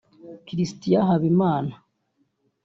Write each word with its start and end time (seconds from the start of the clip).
Christian 0.47 1.03
Habimana 1.09 1.73